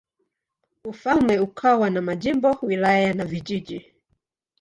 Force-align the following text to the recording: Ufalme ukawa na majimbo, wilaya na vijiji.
Ufalme 0.85 1.39
ukawa 1.39 1.89
na 1.89 2.01
majimbo, 2.01 2.57
wilaya 2.61 3.13
na 3.13 3.25
vijiji. 3.25 3.85